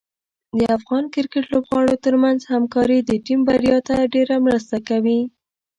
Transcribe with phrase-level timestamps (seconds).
[0.57, 5.19] د افغان کرکټ لوبغاړو ترمنځ همکاري د ټیم بریا ته ډېره مرسته کوي.